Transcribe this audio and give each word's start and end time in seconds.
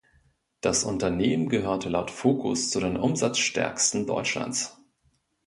Das 0.61 0.83
Unternehmen 0.83 1.47
gehörte 1.47 1.87
laut 1.87 2.09
"Focus" 2.09 2.71
„zu 2.71 2.79
den 2.79 2.97
umsatzstärksten 2.97 4.07
Deutschlands“. 4.07 4.75